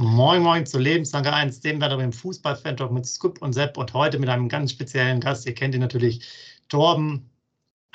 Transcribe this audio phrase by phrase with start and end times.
[0.00, 4.20] Moin Moin zu Lebenslange 1, dem Wetter im Fußball-Fan-Talk mit Scoop und Sepp und heute
[4.20, 5.44] mit einem ganz speziellen Gast.
[5.44, 6.24] Ihr kennt ihn natürlich,
[6.68, 7.28] Torben,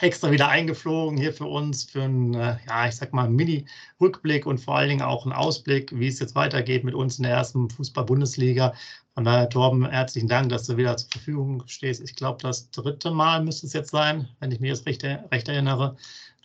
[0.02, 4.58] extra wieder eingeflogen hier für uns für einen, äh, ja, ich sag mal, Mini-Rückblick und
[4.58, 7.70] vor allen Dingen auch einen Ausblick, wie es jetzt weitergeht mit uns in der ersten
[7.70, 8.74] Fußball-Bundesliga.
[9.14, 12.02] Von daher, Torben, herzlichen Dank, dass du wieder zur Verfügung stehst.
[12.02, 15.48] Ich glaube, das dritte Mal müsste es jetzt sein, wenn ich mich jetzt recht, recht
[15.48, 15.96] erinnere.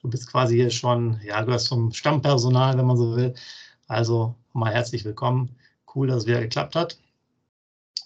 [0.02, 3.34] Du bist quasi hier schon, ja, gehörst zum Stammpersonal, wenn man so will.
[3.88, 5.56] Also mal herzlich willkommen.
[5.94, 6.98] Cool, dass es wieder geklappt hat.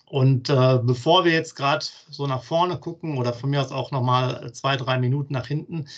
[0.07, 3.91] Und äh, bevor wir jetzt gerade so nach vorne gucken oder von mir aus auch
[3.91, 5.89] noch mal zwei, drei Minuten nach hinten,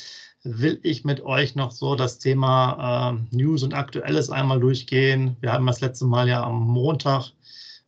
[0.43, 5.37] will ich mit euch noch so das Thema äh, News und Aktuelles einmal durchgehen.
[5.41, 7.33] Wir haben das letzte Mal ja am Montag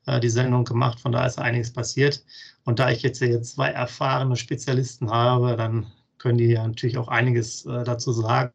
[0.05, 2.23] äh, die Sendung gemacht, von da ist einiges passiert.
[2.65, 5.87] Und da ich jetzt hier zwei erfahrene Spezialisten habe, dann
[6.27, 8.53] können die ja natürlich auch einiges äh, dazu sagen.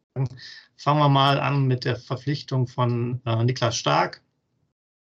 [0.76, 4.22] Fangen wir mal an mit der Verpflichtung von äh, Niklas Stark.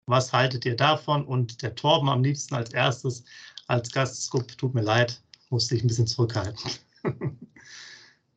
[0.04, 1.24] Was haltet ihr davon?
[1.24, 3.24] Und der Torben am liebsten als erstes
[3.66, 4.58] als Gastscoop.
[4.58, 6.70] Tut mir leid, musste ich ein bisschen zurückhalten.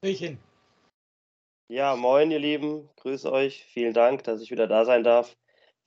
[0.02, 0.38] ich hin.
[1.68, 2.88] Ja, moin, ihr Lieben.
[3.02, 3.66] Grüße euch.
[3.74, 5.36] Vielen Dank, dass ich wieder da sein darf.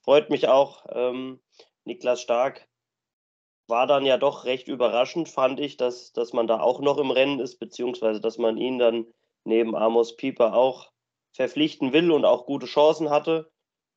[0.01, 0.85] Freut mich auch.
[0.91, 1.39] Ähm,
[1.85, 2.66] Niklas Stark
[3.67, 7.11] war dann ja doch recht überraschend, fand ich, dass, dass man da auch noch im
[7.11, 9.05] Rennen ist, beziehungsweise dass man ihn dann
[9.43, 10.91] neben Amos Pieper auch
[11.33, 13.51] verpflichten will und auch gute Chancen hatte.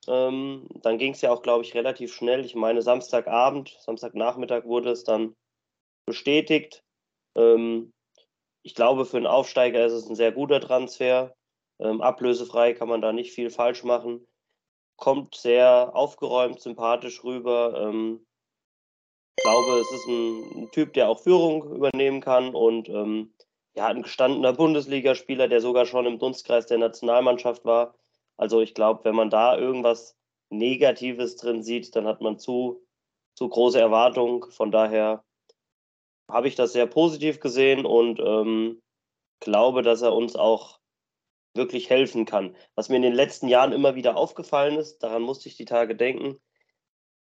[0.08, 2.44] Ähm, dann ging es ja auch, glaube ich, relativ schnell.
[2.44, 5.36] Ich meine, Samstagabend, Samstagnachmittag wurde es dann
[6.06, 6.82] bestätigt.
[7.34, 7.92] Ähm,
[8.62, 11.34] ich glaube, für einen Aufsteiger ist es ein sehr guter Transfer.
[11.78, 14.26] Ähm, ablösefrei kann man da nicht viel falsch machen.
[14.96, 17.88] Kommt sehr aufgeräumt, sympathisch rüber.
[17.88, 18.26] Ähm,
[19.36, 23.32] ich glaube, es ist ein, ein, Typ, der auch Führung übernehmen kann und ähm,
[23.74, 27.94] ja, ein gestandener Bundesligaspieler, der sogar schon im Dunstkreis der Nationalmannschaft war.
[28.36, 30.16] Also ich glaube, wenn man da irgendwas
[30.50, 32.84] Negatives drin sieht, dann hat man zu,
[33.34, 34.50] zu große Erwartungen.
[34.50, 35.24] Von daher
[36.30, 38.82] habe ich das sehr positiv gesehen und ähm,
[39.40, 40.80] glaube, dass er uns auch
[41.54, 42.56] wirklich helfen kann.
[42.74, 45.96] Was mir in den letzten Jahren immer wieder aufgefallen ist, daran musste ich die Tage
[45.96, 46.40] denken,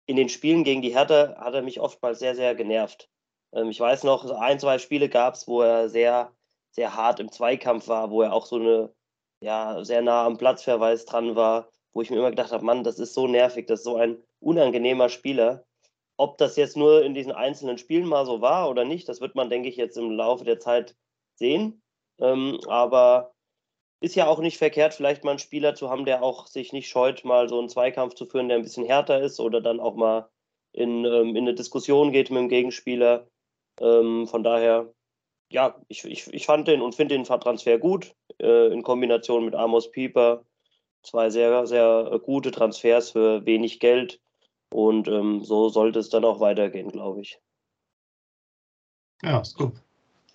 [0.05, 3.09] in den Spielen gegen die Hertha hat er mich oftmals sehr, sehr genervt.
[3.53, 6.31] Ähm, ich weiß noch, ein, zwei Spiele gab es, wo er sehr,
[6.71, 8.93] sehr hart im Zweikampf war, wo er auch so eine,
[9.41, 12.99] ja, sehr nah am Platzverweis dran war, wo ich mir immer gedacht habe, Mann, das
[12.99, 15.65] ist so nervig, das ist so ein unangenehmer Spieler.
[16.17, 19.35] Ob das jetzt nur in diesen einzelnen Spielen mal so war oder nicht, das wird
[19.35, 20.95] man, denke ich, jetzt im Laufe der Zeit
[21.35, 21.81] sehen.
[22.19, 23.33] Ähm, aber
[24.01, 26.89] ist ja auch nicht verkehrt, vielleicht mal einen Spieler zu haben, der auch sich nicht
[26.89, 29.95] scheut, mal so einen Zweikampf zu führen, der ein bisschen härter ist oder dann auch
[29.95, 30.27] mal
[30.73, 33.27] in, ähm, in eine Diskussion geht mit dem Gegenspieler.
[33.79, 34.91] Ähm, von daher,
[35.51, 39.53] ja, ich, ich, ich fand den und finde den Transfer gut äh, in Kombination mit
[39.53, 40.45] Amos Pieper.
[41.03, 44.19] Zwei sehr, sehr gute Transfers für wenig Geld.
[44.73, 47.39] Und ähm, so sollte es dann auch weitergehen, glaube ich.
[49.21, 49.73] Ja, ist gut.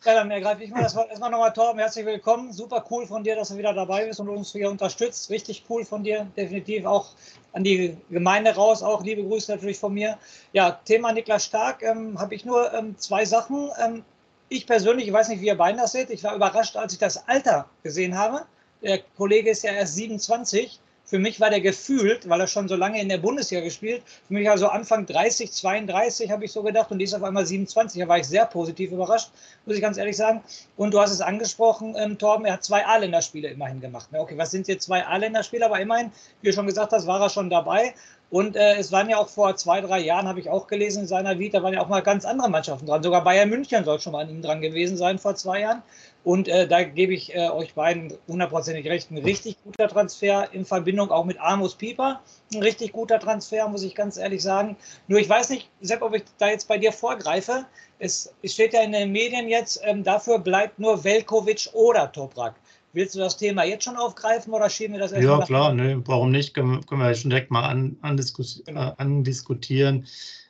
[0.05, 1.09] Ja, dann ergreife ich mal das Wort.
[1.09, 2.53] Erstmal nochmal, Torben, herzlich willkommen.
[2.53, 5.31] Super cool von dir, dass du wieder dabei bist und uns hier unterstützt.
[5.31, 7.11] Richtig cool von dir, definitiv auch
[7.53, 8.83] an die Gemeinde raus.
[8.83, 10.17] Auch liebe Grüße natürlich von mir.
[10.53, 13.71] Ja, Thema Niklas Stark ähm, habe ich nur ähm, zwei Sachen.
[13.85, 14.05] Ähm,
[14.49, 17.01] ich persönlich, ich weiß nicht, wie ihr beiden das seht, ich war überrascht, als ich
[17.01, 18.47] das Alter gesehen habe.
[18.83, 22.75] Der Kollege ist ja erst 27 für mich war der gefühlt, weil er schon so
[22.75, 26.91] lange in der Bundesliga gespielt, für mich also Anfang 30, 32 habe ich so gedacht
[26.91, 28.01] und die ist auf einmal 27.
[28.03, 29.31] Da war ich sehr positiv überrascht,
[29.65, 30.43] muss ich ganz ehrlich sagen.
[30.77, 34.09] Und du hast es angesprochen, ähm, Torben, er hat zwei A-Länderspiele immerhin gemacht.
[34.13, 35.65] Okay, was sind jetzt zwei A-Länderspiele?
[35.65, 36.11] Aber immerhin,
[36.43, 37.95] wie du schon gesagt hast, war er schon dabei.
[38.29, 41.07] Und äh, es waren ja auch vor zwei, drei Jahren, habe ich auch gelesen in
[41.07, 43.03] seiner Vita, waren ja auch mal ganz andere Mannschaften dran.
[43.03, 45.83] Sogar Bayern München soll schon mal an ihm dran gewesen sein vor zwei Jahren.
[46.25, 49.13] Und äh, da gebe ich äh, euch beiden hundertprozentig recht.
[49.13, 52.21] Ein richtig guter Transfer in Verbindung auch mit Amos Pieper.
[52.53, 54.77] Ein richtig guter Transfer, muss ich ganz ehrlich sagen.
[55.07, 57.65] Nur ich weiß nicht, Sepp, ob ich da jetzt bei dir vorgreife.
[58.01, 62.57] Es, es steht ja in den Medien jetzt, ähm, dafür bleibt nur Velkovic oder Toprak.
[62.97, 66.03] Willst du das Thema jetzt schon aufgreifen oder schieben wir das erst Ja, klar, ne,
[66.07, 66.55] warum nicht?
[66.55, 68.89] Können, können wir schon direkt mal an, andiskus genau.
[68.89, 70.07] äh, andiskutieren.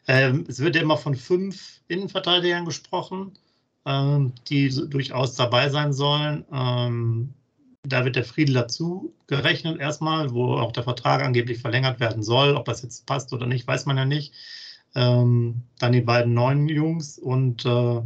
[0.07, 3.33] Ähm, es wird ja immer von fünf Innenverteidigern gesprochen
[3.87, 6.45] ähm, die durchaus dabei sein sollen.
[6.53, 7.33] Ähm,
[7.85, 12.57] da wird der Friedel dazu gerechnet erstmal, wo auch der Vertrag angeblich verlängert werden soll.
[12.57, 14.35] Ob das jetzt passt oder nicht, weiß man ja nicht.
[14.97, 18.03] Ähm, dann die beiden neuen Jungs und äh,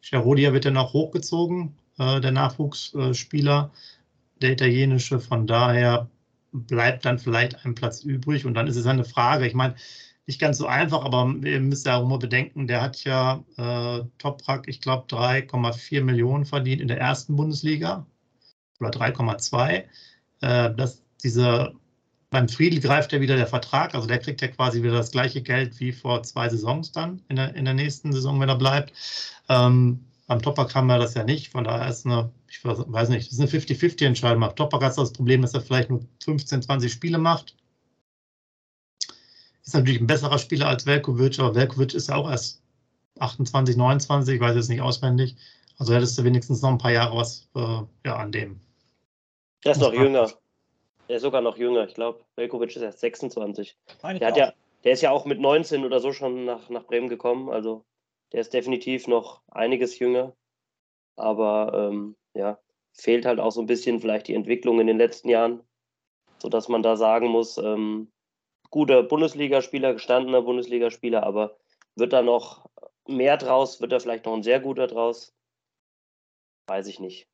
[0.00, 3.70] Scherodia wird ja noch hochgezogen, äh, der Nachwuchsspieler,
[4.42, 5.20] der italienische.
[5.20, 6.08] Von daher
[6.52, 9.46] bleibt dann vielleicht ein Platz übrig und dann ist es eine Frage.
[9.46, 9.74] Ich meine,
[10.26, 14.04] nicht ganz so einfach, aber ihr müsst ja auch immer bedenken, der hat ja äh,
[14.18, 18.04] Toprak, ich glaube, 3,4 Millionen verdient in der ersten Bundesliga
[18.80, 19.84] oder 3,2.
[20.40, 20.88] Äh,
[21.22, 21.72] diese,
[22.30, 25.42] beim Friedel greift ja wieder der Vertrag, also der kriegt ja quasi wieder das gleiche
[25.42, 28.92] Geld wie vor zwei Saisons dann in der, in der nächsten Saison, wenn er bleibt.
[29.48, 33.26] Ähm, beim Toprak haben wir das ja nicht, von daher ist eine, ich weiß nicht,
[33.26, 34.40] das ist eine 50-50-Entscheidung.
[34.40, 37.54] Beim Toprak hat das Problem, dass er vielleicht nur 15, 20 Spiele macht
[39.66, 42.62] ist natürlich ein besserer Spieler als Velkovic, aber Velkovic ist ja auch erst
[43.18, 45.36] 28, 29, ich weiß jetzt nicht auswendig.
[45.78, 48.60] Also hättest du wenigstens noch ein paar Jahre was äh, ja, an dem.
[49.64, 50.30] Der ist noch jünger.
[51.08, 51.86] Der ist sogar noch jünger.
[51.86, 53.76] Ich glaube, Velkovic ist erst 26.
[54.02, 54.52] Der, hat ja,
[54.84, 57.50] der ist ja auch mit 19 oder so schon nach, nach Bremen gekommen.
[57.50, 57.84] Also
[58.32, 60.34] der ist definitiv noch einiges jünger.
[61.16, 62.58] Aber ähm, ja,
[62.92, 65.60] fehlt halt auch so ein bisschen vielleicht die Entwicklung in den letzten Jahren,
[66.38, 68.10] sodass man da sagen muss, ähm,
[68.70, 71.56] guter Bundesligaspieler, gestandener Bundesligaspieler, aber
[71.94, 72.68] wird da noch
[73.06, 73.80] mehr draus?
[73.80, 75.34] Wird da vielleicht noch ein sehr guter draus?
[76.68, 77.28] Weiß ich nicht.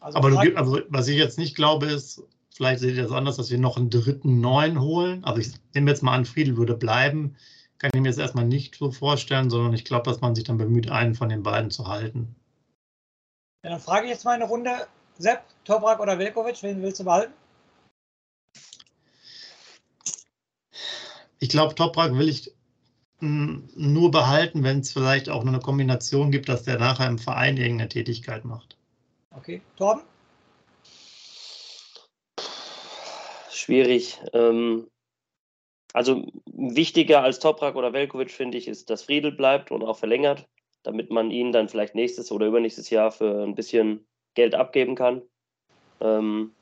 [0.00, 2.22] Also aber du, also, was ich jetzt nicht glaube, ist,
[2.54, 5.24] vielleicht seht ihr das anders, dass wir noch einen dritten Neuen holen.
[5.24, 7.36] Also ich nehme jetzt mal an, Friedel würde bleiben.
[7.78, 10.58] Kann ich mir jetzt erstmal nicht so vorstellen, sondern ich glaube, dass man sich dann
[10.58, 12.34] bemüht, einen von den beiden zu halten.
[13.64, 14.86] Ja, dann frage ich jetzt mal eine Runde.
[15.18, 17.32] Sepp, Toprak oder Velkovic, wen willst du behalten?
[21.40, 22.52] ich glaube, Toprak will ich
[23.20, 27.18] hm, nur behalten, wenn es vielleicht auch nur eine Kombination gibt, dass der nachher im
[27.18, 28.76] Verein irgendeine Tätigkeit macht.
[29.36, 30.02] Okay, Torben?
[33.50, 34.20] Schwierig.
[34.32, 34.86] Ähm,
[35.92, 40.46] also wichtiger als Toprak oder Velkovic finde ich, ist, dass Friedel bleibt und auch verlängert,
[40.82, 45.22] damit man ihn dann vielleicht nächstes oder übernächstes Jahr für ein bisschen Geld abgeben kann.
[46.00, 46.54] Ähm,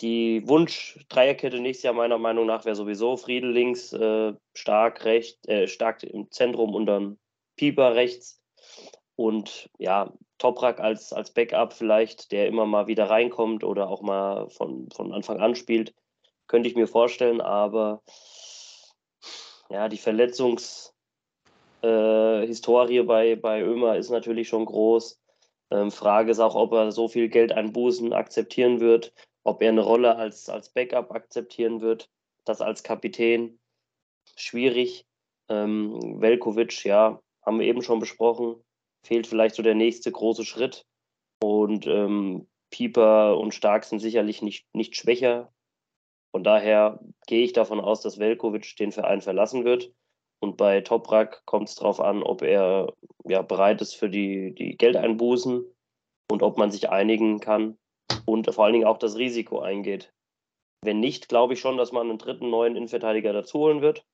[0.00, 5.68] die Wunsch-Dreierkette nächstes Jahr meiner Meinung nach wäre sowieso Friedel links, äh, stark rechts, äh,
[5.68, 7.18] stark im Zentrum und dann
[7.56, 8.40] Pieper rechts.
[9.14, 14.48] Und ja, Toprak als, als Backup vielleicht, der immer mal wieder reinkommt oder auch mal
[14.50, 15.94] von, von Anfang an spielt,
[16.52, 17.40] könnte ich mir vorstellen.
[17.40, 18.00] Aber
[19.70, 25.20] ja, die Verletzungshistorie äh, bei, bei Ömer ist natürlich schon groß.
[25.72, 29.12] Ähm, Frage ist auch, ob er so viel Geld einbußen akzeptieren wird
[29.44, 32.10] ob er eine Rolle als, als Backup akzeptieren wird,
[32.44, 33.58] das als Kapitän.
[34.36, 35.06] Schwierig.
[35.48, 38.62] Ähm, Velkovic, ja, haben wir eben schon besprochen,
[39.04, 40.86] fehlt vielleicht so der nächste große Schritt.
[41.42, 45.51] Und ähm, Pieper und Stark sind sicherlich nicht, nicht schwächer.
[46.32, 49.92] Von daher gehe ich davon aus, dass Velkovic den Verein verlassen wird.
[50.40, 52.92] Und bei Toprak kommt es darauf an, ob er
[53.24, 55.64] ja, bereit ist für die, die Geldeinbußen
[56.30, 57.78] und ob man sich einigen kann
[58.24, 60.12] und vor allen Dingen auch das Risiko eingeht.
[60.82, 64.04] Wenn nicht, glaube ich schon, dass man einen dritten neuen Innenverteidiger dazu holen wird.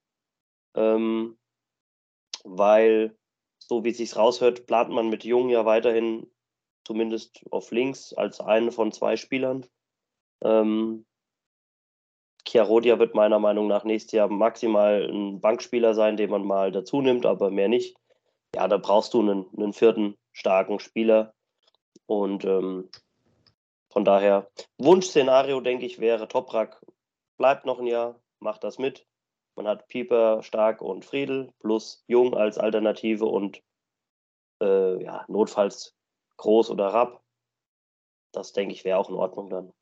[0.76, 1.38] Ähm,
[2.44, 3.16] weil,
[3.58, 6.30] so wie es sich raushört, plant man mit Jung ja weiterhin
[6.84, 9.66] zumindest auf links als einen von zwei Spielern.
[10.42, 11.06] Ähm,
[12.48, 17.02] Chiarodia wird meiner Meinung nach nächstes Jahr maximal ein Bankspieler sein, den man mal dazu
[17.02, 17.96] nimmt, aber mehr nicht.
[18.54, 21.34] Ja, da brauchst du einen, einen vierten starken Spieler.
[22.06, 22.88] Und ähm,
[23.90, 26.80] von daher, Wunschszenario, denke ich, wäre Toprak
[27.36, 29.06] bleibt noch ein Jahr, macht das mit.
[29.54, 33.62] Man hat Pieper, Stark und Friedel plus Jung als Alternative und
[34.62, 35.94] äh, ja, notfalls
[36.36, 37.22] Groß oder Rapp.
[38.32, 39.72] Das denke ich wäre auch in Ordnung dann.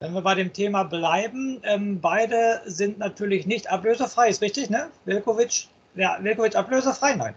[0.00, 4.90] Wenn wir bei dem Thema bleiben, ähm, beide sind natürlich nicht ablösefrei, ist richtig, ne?
[5.04, 7.14] Velkovic, ja, Velkovic ablösefrei?
[7.14, 7.34] Nein.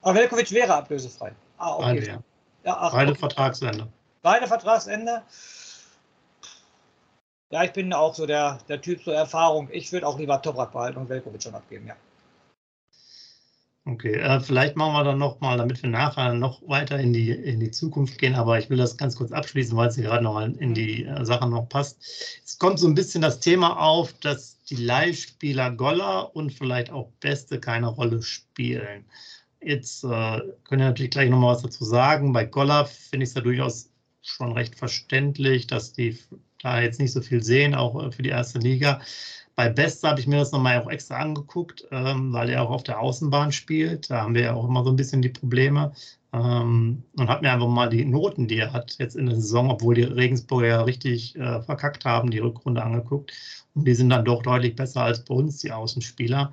[0.00, 1.32] Aber Velkovic wäre ablösefrei.
[1.58, 1.84] Ah, okay.
[1.84, 2.18] Beide, ja.
[2.64, 3.20] Ja, ach, Beide okay.
[3.20, 3.88] Vertragsende
[4.22, 5.22] beide Vertragsende.
[7.50, 9.68] Ja, ich bin auch so der, der Typ zur Erfahrung.
[9.72, 11.96] Ich würde auch lieber Toprak behalten und Velkovic schon abgeben, ja.
[13.90, 17.58] Okay, äh, vielleicht machen wir dann nochmal, damit wir nachher noch weiter in die, in
[17.58, 20.74] die Zukunft gehen, aber ich will das ganz kurz abschließen, weil es gerade noch in
[20.74, 21.96] die äh, Sachen noch passt.
[22.44, 27.10] Es kommt so ein bisschen das Thema auf, dass die Leihspieler Goller und vielleicht auch
[27.20, 29.06] Beste keine Rolle spielen.
[29.62, 30.08] Jetzt äh,
[30.64, 32.34] können wir natürlich gleich nochmal was dazu sagen.
[32.34, 33.90] Bei Goller finde ich es ja durchaus
[34.20, 36.18] schon recht verständlich, dass die
[36.60, 39.00] da jetzt nicht so viel sehen, auch äh, für die erste Liga.
[39.58, 42.84] Bei Best habe ich mir das nochmal auch extra angeguckt, ähm, weil er auch auf
[42.84, 44.08] der Außenbahn spielt.
[44.08, 45.94] Da haben wir ja auch immer so ein bisschen die Probleme.
[46.32, 49.68] Ähm, und habe mir einfach mal die Noten, die er hat jetzt in der Saison,
[49.68, 53.32] obwohl die Regensburger ja richtig äh, verkackt haben, die Rückrunde angeguckt.
[53.74, 56.52] Und die sind dann doch deutlich besser als bei uns, die Außenspieler.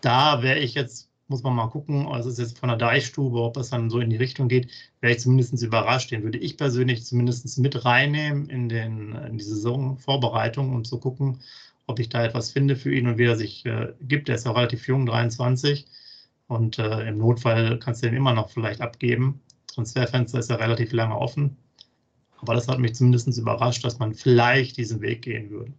[0.00, 3.56] Da wäre ich jetzt muss man mal gucken, es ist jetzt von der Deichstube, ob
[3.56, 4.68] es dann so in die Richtung geht,
[5.00, 6.10] wäre ich zumindest überrascht.
[6.10, 11.40] Den würde ich persönlich zumindest mit reinnehmen in, den, in die Saisonvorbereitung und zu gucken,
[11.90, 14.28] ob ich da etwas finde für ihn und wie er sich äh, gibt.
[14.28, 15.86] Er ist ja relativ jung, 23.
[16.48, 19.40] Und äh, im Notfall kannst du den immer noch vielleicht abgeben.
[19.66, 21.56] Transferfenster ist ja relativ lange offen.
[22.40, 25.72] Aber das hat mich zumindest überrascht, dass man vielleicht diesen Weg gehen würde.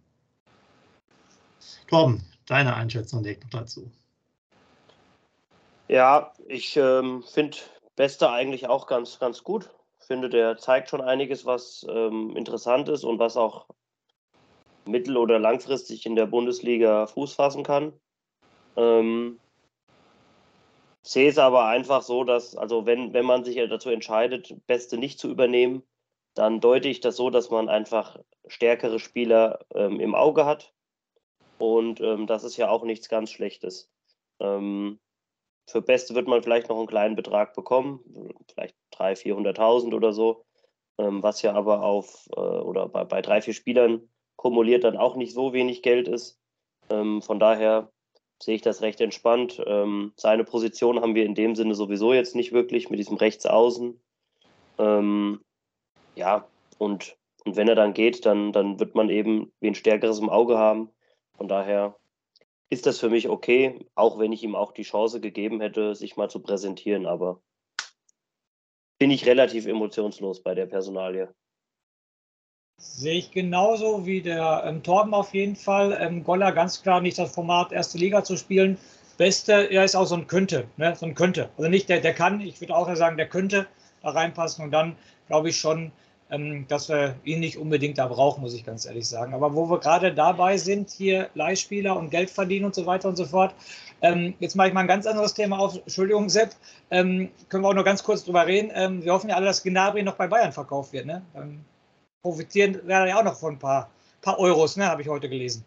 [1.88, 3.90] Torben, deine Einschätzung liegt noch dazu.
[5.88, 7.58] Ja, ich ähm, finde
[7.96, 9.68] Beste eigentlich auch ganz, ganz gut.
[9.98, 13.66] Finde, der zeigt schon einiges, was ähm, interessant ist und was auch
[14.84, 17.92] mittel- oder langfristig in der Bundesliga Fuß fassen kann.
[18.76, 19.38] Ähm,
[21.02, 25.18] sehe es aber einfach so, dass, also wenn, wenn man sich dazu entscheidet, Beste nicht
[25.18, 25.82] zu übernehmen,
[26.34, 30.72] dann deute ich das so, dass man einfach stärkere Spieler ähm, im Auge hat.
[31.58, 33.90] Und ähm, das ist ja auch nichts ganz Schlechtes.
[34.40, 34.98] Ähm,
[35.68, 38.00] für Beste wird man vielleicht noch einen kleinen Betrag bekommen,
[38.52, 40.44] vielleicht 300.000, 400.000 oder so,
[40.98, 45.16] ähm, was ja aber auf äh, oder bei, bei drei, vier Spielern kumuliert dann auch
[45.16, 46.38] nicht so wenig Geld ist.
[46.90, 47.90] Ähm, von daher
[48.42, 49.62] sehe ich das recht entspannt.
[49.66, 54.00] Ähm, seine Position haben wir in dem Sinne sowieso jetzt nicht wirklich mit diesem Rechtsaußen.
[54.78, 55.40] Ähm,
[56.16, 56.48] ja,
[56.78, 60.58] und, und wenn er dann geht, dann, dann wird man eben wen Stärkeres im Auge
[60.58, 60.90] haben.
[61.36, 61.96] Von daher
[62.68, 66.16] ist das für mich okay, auch wenn ich ihm auch die Chance gegeben hätte, sich
[66.16, 67.06] mal zu präsentieren.
[67.06, 67.40] Aber
[68.98, 71.34] bin ich relativ emotionslos bei der Personalie.
[72.82, 75.96] Sehe ich genauso wie der ähm, Torben auf jeden Fall.
[76.00, 78.76] Ähm, Goller ganz klar nicht das Format, erste Liga zu spielen.
[79.16, 80.94] Beste, er ist auch so ein Könnte, ne?
[80.96, 81.48] so ein Könnte.
[81.56, 83.68] Also nicht der, der kann, ich würde auch sagen, der könnte
[84.02, 84.64] da reinpassen.
[84.64, 84.96] Und dann
[85.28, 85.92] glaube ich schon,
[86.30, 89.32] ähm, dass wir ihn nicht unbedingt da brauchen, muss ich ganz ehrlich sagen.
[89.32, 93.16] Aber wo wir gerade dabei sind, hier Leihspieler und Geld verdienen und so weiter und
[93.16, 93.54] so fort.
[94.00, 95.76] Ähm, jetzt mache ich mal ein ganz anderes Thema auf.
[95.76, 96.50] Entschuldigung, Sepp.
[96.90, 98.72] Ähm, können wir auch nur ganz kurz drüber reden.
[98.74, 101.06] Ähm, wir hoffen ja alle, dass Gnabry noch bei Bayern verkauft wird.
[101.06, 101.22] Ne?
[101.32, 101.64] Dann
[102.22, 104.86] profitieren wir ja auch noch von ein paar, paar Euros, ne?
[104.86, 105.64] habe ich heute gelesen.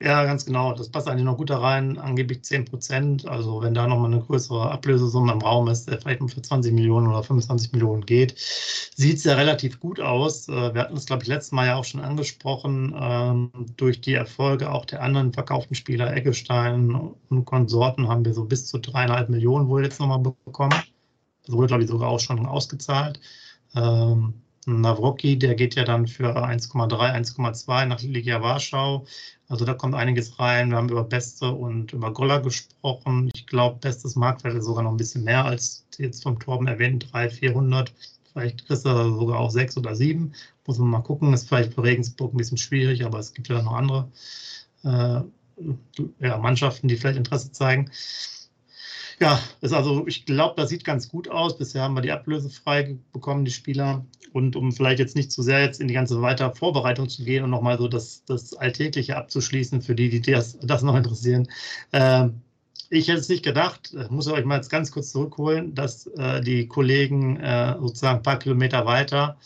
[0.00, 0.74] Ja, ganz genau.
[0.74, 1.98] Das passt eigentlich noch gut da rein.
[1.98, 3.26] Angeblich 10 Prozent.
[3.26, 6.72] Also, wenn da nochmal eine größere Ablösesumme im Raum ist, der vielleicht nur für 20
[6.72, 10.48] Millionen oder 25 Millionen geht, sieht es ja relativ gut aus.
[10.48, 14.14] Äh, wir hatten es, glaube ich, letztes Mal ja auch schon angesprochen, ähm, durch die
[14.14, 16.94] Erfolge auch der anderen verkauften Spieler, Eggestein
[17.28, 20.80] und Konsorten, haben wir so bis zu dreieinhalb Millionen wohl jetzt nochmal bekommen.
[21.44, 23.18] Das wurde, glaube ich, sogar auch schon ausgezahlt.
[23.74, 24.34] Ähm,
[24.68, 29.06] Nawrocki, der geht ja dann für 1,3, 1,2 nach Ligia Warschau.
[29.48, 30.70] Also da kommt einiges rein.
[30.70, 33.30] Wir haben über Beste und über Goller gesprochen.
[33.34, 37.08] Ich glaube, Bestes Marktwert ist sogar noch ein bisschen mehr als jetzt vom Torben erwähnt,
[37.12, 37.94] 300, 400.
[38.32, 40.32] Vielleicht kriegst du sogar auch sechs oder sieben.
[40.66, 41.32] Muss man mal gucken.
[41.32, 44.08] Ist vielleicht für Regensburg ein bisschen schwierig, aber es gibt ja noch andere
[44.84, 45.22] äh,
[46.20, 47.90] ja, Mannschaften, die vielleicht Interesse zeigen.
[49.20, 51.58] Ja, ist also, ich glaube, das sieht ganz gut aus.
[51.58, 54.04] Bisher haben wir die Ablöse frei bekommen, die Spieler.
[54.32, 57.42] Und um vielleicht jetzt nicht zu sehr jetzt in die ganze weitere Vorbereitung zu gehen
[57.42, 61.48] und nochmal so das, das Alltägliche abzuschließen, für die, die das, das noch interessieren.
[61.92, 62.28] Äh,
[62.90, 66.40] ich hätte es nicht gedacht, muss ich euch mal jetzt ganz kurz zurückholen, dass äh,
[66.40, 69.36] die Kollegen äh, sozusagen ein paar Kilometer weiter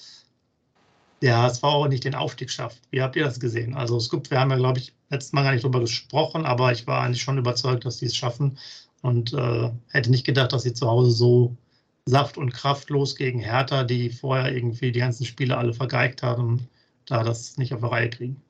[1.22, 2.82] der HSV nicht den Aufstieg schafft.
[2.90, 3.74] Wie habt ihr das gesehen?
[3.74, 6.72] Also es gibt, wir haben ja, glaube ich, letztes Mal gar nicht drüber gesprochen, aber
[6.72, 8.58] ich war eigentlich schon überzeugt, dass die es schaffen
[9.02, 11.56] und äh, hätte nicht gedacht, dass sie zu Hause so
[12.06, 16.68] saft- und kraftlos gegen Hertha, die vorher irgendwie die ganzen Spiele alle vergeigt haben,
[17.06, 18.42] da das nicht auf die Reihe kriegen.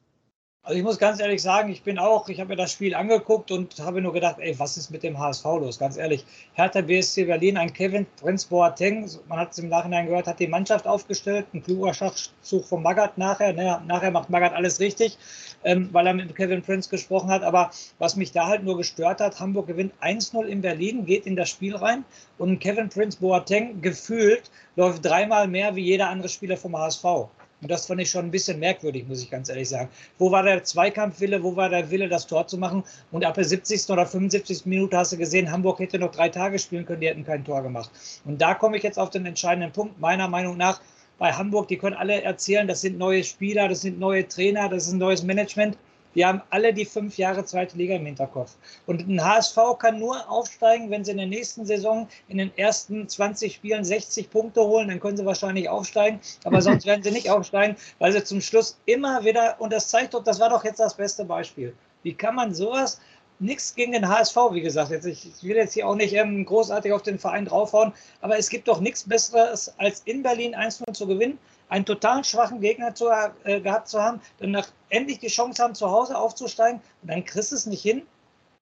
[0.65, 3.51] Also ich muss ganz ehrlich sagen, ich bin auch, ich habe mir das Spiel angeguckt
[3.51, 5.81] und habe nur gedacht, ey, was ist mit dem HSV los?
[5.81, 10.29] Ganz ehrlich, Hertha BSC Berlin, ein Kevin Prinz Boateng, man hat es im Nachhinein gehört,
[10.29, 13.83] hat die Mannschaft aufgestellt, ein kluger Schachzug von Magath nachher, ne?
[13.89, 15.19] nachher macht Magath alles richtig,
[15.65, 19.21] ähm, weil er mit Kevin Prince gesprochen hat, aber was mich da halt nur gestört
[19.21, 22.05] hat, Hamburg gewinnt 1-0 in Berlin, geht in das Spiel rein
[22.39, 27.05] und Kevin Prince Boateng gefühlt läuft dreimal mehr wie jeder andere Spieler vom HSV.
[27.63, 29.89] Und das fand ich schon ein bisschen merkwürdig, muss ich ganz ehrlich sagen.
[30.19, 32.83] Wo war der Zweikampfwille, wo war der Wille, das Tor zu machen?
[33.13, 33.89] Und ab der 70.
[33.89, 34.67] oder 75.
[34.67, 37.63] Minute hast du gesehen, Hamburg hätte noch drei Tage spielen können, die hätten kein Tor
[37.63, 37.91] gemacht.
[38.25, 40.01] Und da komme ich jetzt auf den entscheidenden Punkt.
[40.01, 40.81] Meiner Meinung nach,
[41.19, 44.89] bei Hamburg, die können alle erzählen, das sind neue Spieler, das sind neue Trainer, das
[44.89, 45.79] ist ein neues Management.
[46.15, 48.57] Wir haben alle die fünf Jahre zweite Liga im Hinterkopf.
[48.87, 53.09] Und ein HSV kann nur aufsteigen, wenn sie in der nächsten Saison in den ersten
[53.09, 54.89] 20 Spielen 60 Punkte holen.
[54.89, 56.21] Dann können sie wahrscheinlich aufsteigen.
[56.45, 60.15] Aber sonst werden sie nicht aufsteigen, weil sie zum Schluss immer wieder, und das zeigt
[60.15, 61.75] doch, das war doch jetzt das beste Beispiel.
[62.03, 63.01] Wie kann man sowas
[63.43, 64.91] nichts gegen den HSV, wie gesagt.
[64.91, 68.49] Jetzt, ich will jetzt hier auch nicht ähm, großartig auf den Verein draufhauen, aber es
[68.49, 71.39] gibt doch nichts Besseres, als in Berlin 1-0 zu gewinnen,
[71.73, 73.09] einen total schwachen Gegner zu,
[73.45, 77.51] äh, gehabt zu haben, dann endlich die Chance haben, zu Hause aufzusteigen und dann kriegst
[77.51, 78.03] du es nicht hin.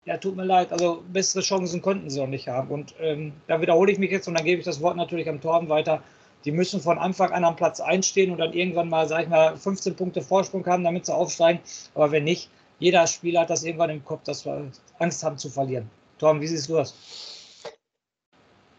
[0.05, 2.69] Ja, tut mir leid, also bessere Chancen konnten sie auch nicht haben.
[2.69, 5.41] Und ähm, da wiederhole ich mich jetzt und dann gebe ich das Wort natürlich am
[5.41, 6.03] Torben weiter.
[6.45, 9.57] Die müssen von Anfang an am Platz einstehen und dann irgendwann mal, sag ich mal,
[9.57, 11.61] 15 Punkte Vorsprung haben, damit sie aufsteigen.
[11.95, 15.49] Aber wenn nicht, jeder Spieler hat das irgendwann im Kopf, dass wir Angst haben zu
[15.49, 15.91] verlieren.
[16.19, 16.95] Tom, wie siehst du das?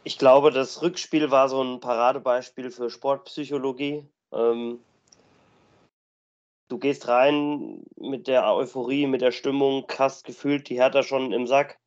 [0.03, 4.07] Ich glaube, das Rückspiel war so ein Paradebeispiel für Sportpsychologie.
[4.31, 4.79] Ähm,
[6.69, 11.47] du gehst rein mit der Euphorie, mit der Stimmung, hast gefühlt die Hertha schon im
[11.47, 11.79] Sack.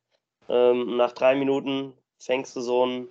[0.49, 3.07] Ähm, nach drei Minuten fängst du so ein,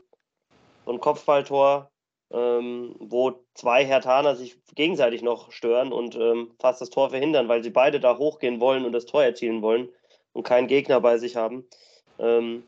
[0.84, 1.90] so ein Kopfballtor,
[2.30, 7.62] ähm, wo zwei Hertaner sich gegenseitig noch stören und ähm, fast das Tor verhindern, weil
[7.62, 9.88] sie beide da hochgehen wollen und das Tor erzielen wollen
[10.32, 11.66] und keinen Gegner bei sich haben.
[12.18, 12.64] Ähm,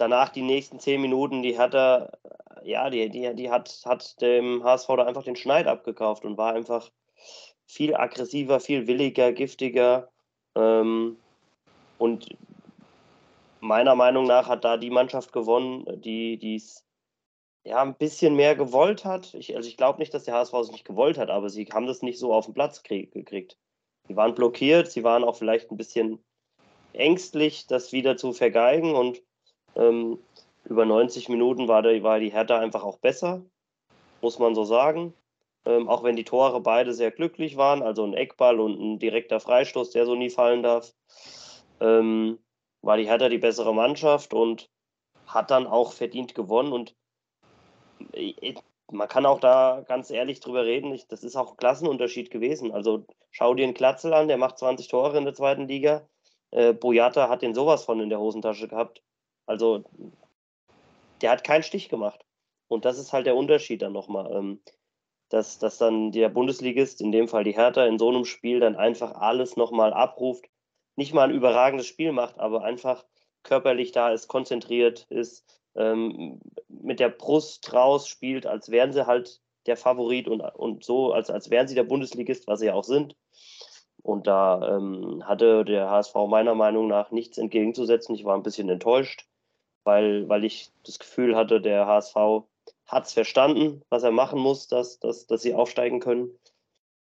[0.00, 2.18] danach die nächsten zehn Minuten, die hat er,
[2.62, 6.54] ja, die, die, die hat, hat dem HSV da einfach den Schneid abgekauft und war
[6.54, 6.90] einfach
[7.66, 10.08] viel aggressiver, viel williger, giftiger.
[10.54, 11.16] Ähm,
[11.98, 12.36] und
[13.60, 16.84] meiner Meinung nach hat da die Mannschaft gewonnen, die es
[17.64, 19.34] ja, ein bisschen mehr gewollt hat.
[19.34, 21.86] Ich, also ich glaube nicht, dass der HSV es nicht gewollt hat, aber sie haben
[21.86, 23.58] das nicht so auf den Platz gekriegt.
[24.06, 26.24] Sie waren blockiert, sie waren auch vielleicht ein bisschen
[26.94, 29.22] ängstlich, das wieder zu vergeigen und
[29.78, 30.18] ähm,
[30.64, 33.42] über 90 Minuten war, der, war die Hertha einfach auch besser,
[34.20, 35.14] muss man so sagen.
[35.64, 39.40] Ähm, auch wenn die Tore beide sehr glücklich waren, also ein Eckball und ein direkter
[39.40, 40.92] Freistoß, der so nie fallen darf,
[41.80, 42.38] ähm,
[42.82, 44.70] war die Hertha die bessere Mannschaft und
[45.26, 46.94] hat dann auch verdient gewonnen und
[48.90, 52.72] man kann auch da ganz ehrlich drüber reden, ich, das ist auch ein Klassenunterschied gewesen.
[52.72, 56.08] Also schau dir einen Klatzel an, der macht 20 Tore in der zweiten Liga.
[56.50, 59.02] Äh, Boyata hat den sowas von in der Hosentasche gehabt.
[59.48, 59.84] Also
[61.22, 62.24] der hat keinen Stich gemacht.
[62.68, 64.30] Und das ist halt der Unterschied dann nochmal.
[64.32, 64.60] Ähm,
[65.30, 68.76] dass, dass dann der Bundesligist, in dem Fall die Hertha, in so einem Spiel dann
[68.76, 70.46] einfach alles nochmal abruft.
[70.96, 73.04] Nicht mal ein überragendes Spiel macht, aber einfach
[73.42, 75.44] körperlich da ist, konzentriert ist,
[75.76, 81.12] ähm, mit der Brust raus spielt, als wären sie halt der Favorit und, und so,
[81.12, 83.16] als, als wären sie der Bundesligist, was sie auch sind.
[84.02, 88.14] Und da ähm, hatte der HSV meiner Meinung nach nichts entgegenzusetzen.
[88.14, 89.26] Ich war ein bisschen enttäuscht,
[89.88, 92.44] weil, weil ich das Gefühl hatte, der HSV
[92.86, 96.30] hat es verstanden, was er machen muss, dass, dass, dass sie aufsteigen können.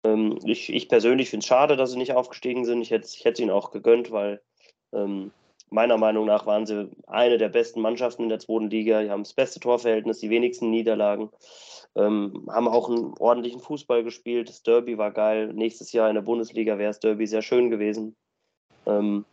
[0.05, 2.83] Ähm, ich, ich persönlich finde es schade, dass sie nicht aufgestiegen sind.
[2.83, 4.43] Ich hätte ich es ihnen auch gegönnt, weil
[4.93, 5.31] ähm,
[5.71, 9.01] meiner Meinung nach waren sie eine der besten Mannschaften in der zweiten Liga.
[9.01, 11.31] Die haben das beste Torverhältnis, die wenigsten Niederlagen.
[11.95, 14.49] Ähm, haben auch einen ordentlichen Fußball gespielt.
[14.49, 15.53] Das Derby war geil.
[15.53, 18.17] Nächstes Jahr in der Bundesliga wäre das Derby sehr schön gewesen.
[18.87, 19.25] Ähm,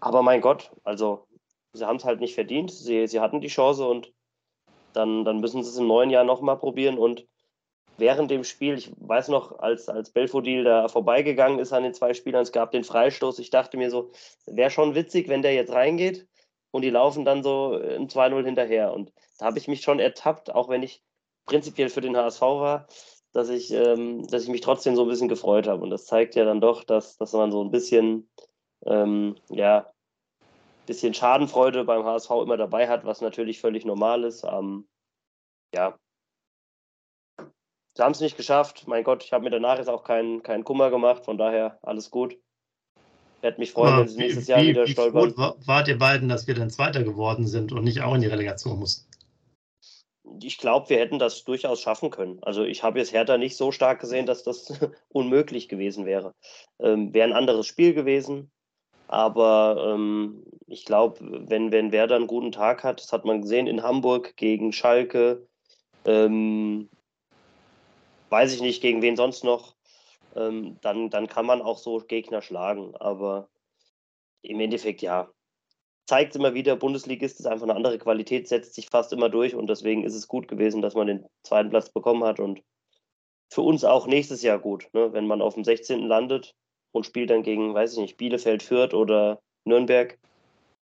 [0.00, 1.28] aber mein Gott, also
[1.74, 2.70] sie haben es halt nicht verdient.
[2.70, 4.12] Sie, sie hatten die Chance und
[4.94, 6.98] dann, dann müssen sie es im neuen Jahr nochmal probieren.
[6.98, 7.26] Und
[7.98, 12.14] während dem Spiel, ich weiß noch, als, als Belfodil da vorbeigegangen ist an den zwei
[12.14, 14.10] Spielern, es gab den Freistoß, ich dachte mir so,
[14.46, 16.26] wäre schon witzig, wenn der jetzt reingeht
[16.70, 18.92] und die laufen dann so im 2-0 hinterher.
[18.92, 21.02] Und da habe ich mich schon ertappt, auch wenn ich
[21.46, 22.86] prinzipiell für den HSV war,
[23.32, 25.82] dass ich, ähm, dass ich mich trotzdem so ein bisschen gefreut habe.
[25.82, 28.30] Und das zeigt ja dann doch, dass, dass man so ein bisschen,
[28.86, 29.92] ähm, ja,
[30.86, 34.44] bisschen Schadenfreude beim HSV immer dabei hat, was natürlich völlig normal ist.
[34.44, 34.86] Ähm,
[35.74, 35.98] ja,
[37.96, 38.88] Sie haben es nicht geschafft.
[38.88, 41.24] Mein Gott, ich habe mir danach jetzt auch keinen, keinen Kummer gemacht.
[41.24, 42.36] Von daher alles gut.
[43.40, 45.30] Werde mich freuen, wenn Sie nächstes Jahr wie, wieder wie stolpern.
[45.30, 48.26] Wie wart ihr beiden, dass wir dann Zweiter geworden sind und nicht auch in die
[48.26, 49.08] Relegation mussten?
[50.42, 52.42] Ich glaube, wir hätten das durchaus schaffen können.
[52.42, 54.72] Also ich habe jetzt Hertha nicht so stark gesehen, dass das
[55.08, 56.34] unmöglich gewesen wäre.
[56.80, 58.50] Ähm, wäre ein anderes Spiel gewesen.
[59.14, 63.68] Aber ähm, ich glaube, wenn, wenn Werder einen guten Tag hat, das hat man gesehen
[63.68, 65.46] in Hamburg gegen Schalke,
[66.04, 66.90] ähm,
[68.30, 69.76] weiß ich nicht, gegen wen sonst noch,
[70.34, 72.96] ähm, dann, dann kann man auch so Gegner schlagen.
[72.96, 73.48] Aber
[74.42, 75.30] im Endeffekt, ja,
[76.06, 79.68] zeigt immer wieder, Bundesligist ist einfach eine andere Qualität, setzt sich fast immer durch und
[79.68, 82.64] deswegen ist es gut gewesen, dass man den zweiten Platz bekommen hat und
[83.48, 85.12] für uns auch nächstes Jahr gut, ne?
[85.12, 86.00] wenn man auf dem 16.
[86.00, 86.56] landet
[86.94, 90.16] und spielt dann gegen, weiß ich nicht, Bielefeld, Fürth oder Nürnberg,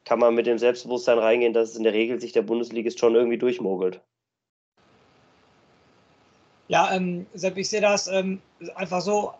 [0.05, 3.15] kann man mit dem Selbstbewusstsein reingehen, dass es in der Regel sich der Bundesligist schon
[3.15, 4.01] irgendwie durchmogelt.
[6.69, 8.41] Ja, ähm, Sepp, ich sehe das ähm,
[8.75, 9.33] einfach so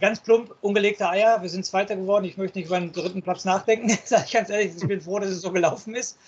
[0.00, 1.42] ganz plump, ungelegte Eier.
[1.42, 2.24] Wir sind Zweiter geworden.
[2.24, 4.72] Ich möchte nicht über den dritten Platz nachdenken, sage ich ganz ehrlich.
[4.76, 6.18] Ich bin froh, dass es so gelaufen ist.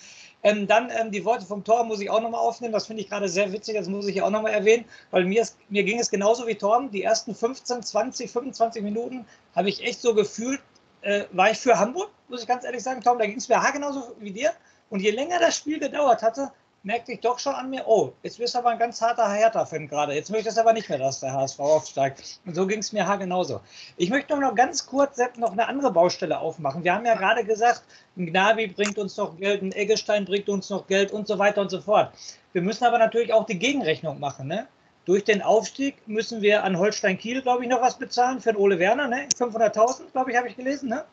[0.43, 2.73] Ähm, dann ähm, die Worte vom Tor muss ich auch nochmal aufnehmen.
[2.73, 3.75] Das finde ich gerade sehr witzig.
[3.75, 6.91] Das muss ich auch nochmal erwähnen, weil mir, ist, mir ging es genauso wie Torben.
[6.91, 10.61] Die ersten 15, 20, 25 Minuten habe ich echt so gefühlt,
[11.01, 13.01] äh, war ich für Hamburg, muss ich ganz ehrlich sagen.
[13.01, 14.51] Torben, da ging es mir genauso wie dir.
[14.89, 16.51] Und je länger das Spiel gedauert hatte,
[16.83, 19.87] merkte ich doch schon an mir, oh, jetzt bist du aber ein ganz harter Hertha-Fan
[19.87, 20.13] gerade.
[20.13, 22.39] Jetzt möchte ich aber nicht mehr, dass der HSV aufsteigt.
[22.45, 23.61] Und so ging es mir genauso.
[23.95, 26.83] Ich möchte noch ganz kurz Sepp, noch eine andere Baustelle aufmachen.
[26.83, 27.83] Wir haben ja gerade gesagt,
[28.17, 31.61] ein Gnabi bringt uns noch Geld, ein Eggestein bringt uns noch Geld und so weiter
[31.61, 32.13] und so fort.
[32.51, 34.47] Wir müssen aber natürlich auch die Gegenrechnung machen.
[34.47, 34.67] Ne?
[35.05, 38.57] Durch den Aufstieg müssen wir an Holstein Kiel, glaube ich, noch was bezahlen für den
[38.57, 39.07] Ole Werner.
[39.07, 39.27] Ne?
[39.37, 40.89] 500.000, glaube ich, habe ich gelesen.
[40.89, 41.03] Ne?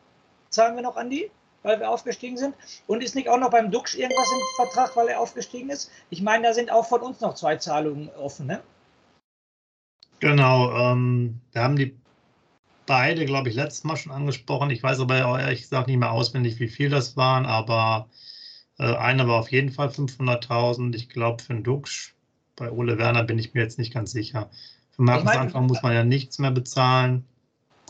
[0.49, 1.29] Zahlen wir noch an die?
[1.63, 2.55] weil wir aufgestiegen sind?
[2.87, 5.91] Und ist nicht auch noch beim Duxch irgendwas im Vertrag, weil er aufgestiegen ist?
[6.09, 8.61] Ich meine, da sind auch von uns noch zwei Zahlungen offen, ne?
[10.19, 11.97] Genau, ähm, wir haben die
[12.85, 14.69] beide, glaube ich, letztes Mal schon angesprochen.
[14.69, 18.07] Ich weiß aber ehrlich gesagt nicht mehr auswendig, wie viel das waren, aber
[18.77, 20.95] äh, eine war auf jeden Fall 500.000.
[20.95, 22.13] Ich glaube, für den Duxch,
[22.61, 24.51] bei Ole Werner bin ich mir jetzt nicht ganz sicher.
[24.91, 27.25] Für Markus ich mein, Anfang muss man ja nichts mehr bezahlen.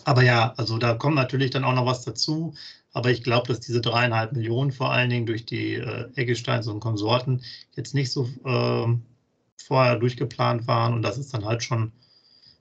[0.05, 2.53] Aber ja, also da kommt natürlich dann auch noch was dazu.
[2.93, 6.79] Aber ich glaube, dass diese dreieinhalb Millionen vor allen Dingen durch die äh, Eggesteins und
[6.79, 7.43] Konsorten
[7.75, 8.95] jetzt nicht so äh,
[9.57, 10.93] vorher durchgeplant waren.
[10.93, 11.91] Und das ist dann halt schon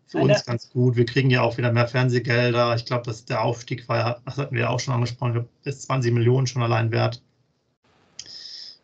[0.08, 0.96] für Nein, uns ganz gut.
[0.96, 2.74] Wir kriegen ja auch wieder mehr Fernsehgelder.
[2.74, 6.48] Ich glaube, dass der Aufstieg war, das hatten wir auch schon angesprochen, bis 20 Millionen
[6.48, 7.22] schon allein wert.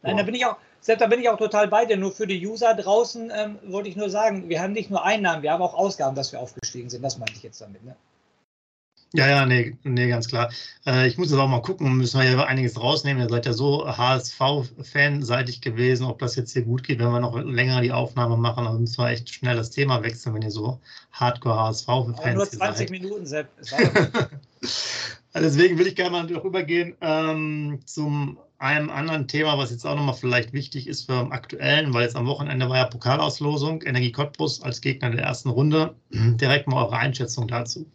[0.03, 1.96] Nein, da bin ich auch, selbst da bin ich auch total bei dir.
[1.96, 5.42] Nur für die User draußen ähm, wollte ich nur sagen, wir haben nicht nur Einnahmen,
[5.42, 7.03] wir haben auch Ausgaben, dass wir aufgestiegen sind.
[7.03, 7.85] Das meinte ich jetzt damit.
[7.85, 7.96] Ne?
[9.12, 10.49] Ja, ja, nee, nee ganz klar.
[10.87, 13.20] Äh, ich muss jetzt auch mal gucken, müssen wir ja einiges rausnehmen.
[13.20, 17.37] Ihr seid ja so HSV-fanseitig gewesen, ob das jetzt hier gut geht, wenn wir noch
[17.37, 18.64] länger die Aufnahme machen.
[18.64, 20.79] Dann müssen wir echt schnell das Thema wechseln, wenn ihr so
[21.11, 22.37] Hardcore-HSV-Fans seid.
[22.37, 23.49] Nur 20 Minuten, Sepp.
[25.40, 30.14] Deswegen will ich gerne mal rübergehen ähm, zum einem anderen Thema, was jetzt auch nochmal
[30.14, 34.81] vielleicht wichtig ist für aktuellen, weil jetzt am Wochenende war ja Pokalauslosung, Energie Cottbus als
[34.81, 35.94] Gegner der ersten Runde.
[36.11, 37.87] Direkt mal eure Einschätzung dazu.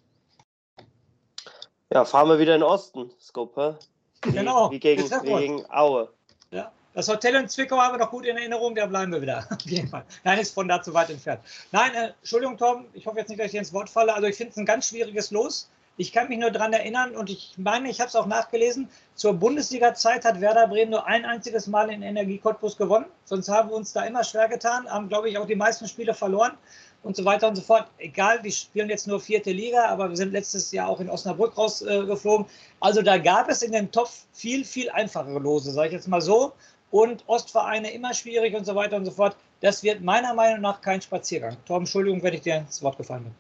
[1.93, 3.77] Ja, fahren wir wieder in den Osten, Skope.
[4.23, 4.71] Wie, genau.
[4.71, 6.10] Wie gegen, wie gegen Aue.
[6.51, 6.71] Ja.
[6.93, 9.39] Das Hotel in Zwickau haben wir noch gut in Erinnerung, da bleiben wir wieder.
[9.49, 10.06] Auf jeden Fall.
[10.23, 11.41] Nein, ist von da zu weit entfernt.
[11.71, 14.13] Nein, äh, Entschuldigung, Tom, ich hoffe jetzt nicht, dass ich ins Wort falle.
[14.13, 15.69] Also ich finde es ein ganz schwieriges Los.
[16.02, 19.34] Ich kann mich nur daran erinnern und ich meine, ich habe es auch nachgelesen, zur
[19.34, 23.06] Bundesliga-Zeit hat Werder Bremen nur ein einziges Mal in Energie Cottbus gewonnen.
[23.24, 26.16] Sonst haben wir uns da immer schwer getan, haben, glaube ich, auch die meisten Spiele
[26.16, 26.58] verloren
[27.04, 27.86] und so weiter und so fort.
[28.00, 31.56] Egal, die spielen jetzt nur vierte Liga, aber wir sind letztes Jahr auch in Osnabrück
[31.56, 32.48] rausgeflogen.
[32.48, 36.08] Äh, also da gab es in dem Topf viel, viel einfachere Lose, sage ich jetzt
[36.08, 36.54] mal so.
[36.90, 39.38] Und Ostvereine immer schwierig und so weiter und so fort.
[39.60, 41.58] Das wird meiner Meinung nach kein Spaziergang.
[41.68, 43.36] Torben, Entschuldigung, wenn ich dir ins Wort gefallen bin.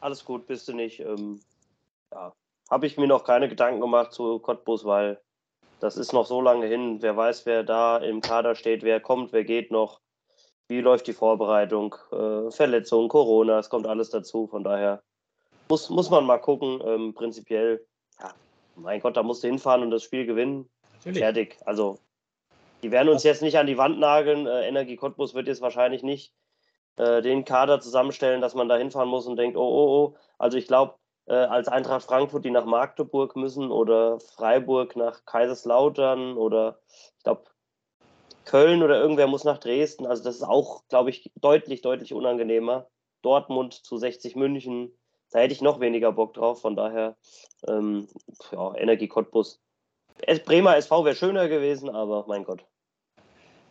[0.00, 1.00] Alles gut, bist du nicht.
[1.00, 1.38] Ähm,
[2.12, 2.34] ja,
[2.70, 5.20] habe ich mir noch keine Gedanken gemacht zu Cottbus, weil
[5.80, 6.98] das ist noch so lange hin.
[7.00, 10.00] Wer weiß, wer da im Kader steht, wer kommt, wer geht noch
[10.70, 14.46] wie läuft die Vorbereitung, äh, Verletzungen, Corona, es kommt alles dazu.
[14.46, 15.02] Von daher
[15.68, 16.80] muss, muss man mal gucken.
[16.86, 17.84] Ähm, prinzipiell,
[18.20, 18.32] ja,
[18.76, 20.70] mein Gott, da musst du hinfahren und das Spiel gewinnen.
[20.94, 21.18] Natürlich.
[21.18, 21.58] Fertig.
[21.66, 21.98] Also,
[22.84, 24.46] die werden uns jetzt nicht an die Wand nageln.
[24.46, 26.32] Äh, Energie Cottbus wird jetzt wahrscheinlich nicht
[26.96, 30.16] äh, den Kader zusammenstellen, dass man da hinfahren muss und denkt, oh, oh, oh.
[30.38, 30.94] Also, ich glaube,
[31.34, 36.80] als Eintracht Frankfurt, die nach Magdeburg müssen oder Freiburg nach Kaiserslautern oder
[37.18, 37.44] ich glaube,
[38.44, 40.06] Köln oder irgendwer muss nach Dresden.
[40.06, 42.88] Also das ist auch, glaube ich, deutlich, deutlich unangenehmer.
[43.22, 44.92] Dortmund zu 60 München,
[45.30, 46.60] da hätte ich noch weniger Bock drauf.
[46.60, 47.16] Von daher,
[47.68, 48.08] ähm,
[48.50, 49.60] ja, Energie Cottbus.
[50.44, 52.64] Bremer SV wäre schöner gewesen, aber mein Gott.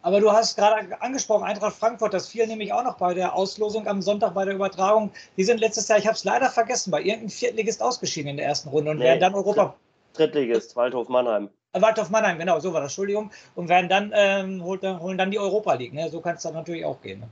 [0.02, 3.86] Aber du hast gerade angesprochen, Eintracht Frankfurt, das fiel nämlich auch noch bei der Auslosung
[3.88, 5.12] am Sonntag bei der Übertragung.
[5.36, 8.46] Die sind letztes Jahr, ich habe es leider vergessen, bei irgendeinem Viertligist ausgeschieden in der
[8.46, 9.76] ersten Runde und nee, werden dann Europa.
[10.14, 11.50] Drittligist, Waldhof Mannheim.
[11.74, 13.30] Waldhof Mannheim, genau, so war das, Entschuldigung.
[13.56, 15.94] Und werden dann, ähm, holen dann die Europa League.
[15.94, 16.10] Ne?
[16.10, 17.20] So kann es dann natürlich auch gehen.
[17.20, 17.30] Ne?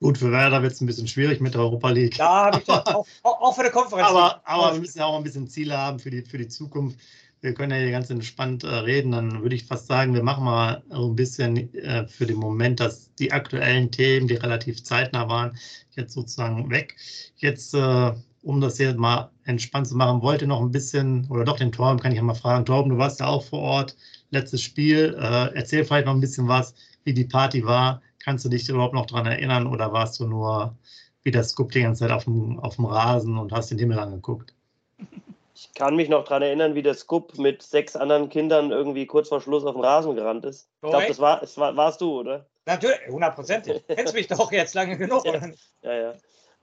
[0.00, 2.16] Gut, für Werder wird es ein bisschen schwierig mit der Europa League.
[2.16, 4.08] Ja, habe ich doch, auch, auch, für die Konferenz.
[4.08, 6.98] aber, aber wir müssen ja auch ein bisschen Ziele haben für die, für die Zukunft.
[7.42, 9.12] Wir können ja hier ganz entspannt äh, reden.
[9.12, 13.12] Dann würde ich fast sagen, wir machen mal ein bisschen äh, für den Moment, dass
[13.16, 15.58] die aktuellen Themen, die relativ zeitnah waren,
[15.90, 16.96] jetzt sozusagen weg.
[17.36, 21.56] Jetzt äh, um das hier mal entspannt zu machen, wollte noch ein bisschen, oder doch
[21.56, 22.64] den Torben kann ich ja mal fragen.
[22.64, 23.96] Torben, du warst ja auch vor Ort,
[24.30, 25.16] letztes Spiel.
[25.18, 26.74] Äh, erzähl vielleicht noch ein bisschen was,
[27.04, 28.02] wie die Party war.
[28.20, 30.76] Kannst du dich überhaupt noch daran erinnern oder warst du nur
[31.24, 33.98] wie das Scoop die ganze Zeit auf dem, auf dem Rasen und hast den Himmel
[33.98, 34.54] angeguckt?
[35.62, 39.28] Ich kann mich noch daran erinnern, wie der Scoop mit sechs anderen Kindern irgendwie kurz
[39.28, 40.68] vor Schluss auf den Rasen gerannt ist.
[40.82, 42.46] Ich glaube, das, war, das war, warst du, oder?
[42.66, 43.84] Natürlich, hundertprozentig.
[43.86, 45.24] Kennst mich doch jetzt lange genug.
[45.24, 45.40] ja,
[45.82, 45.94] ja.
[45.94, 46.14] ja.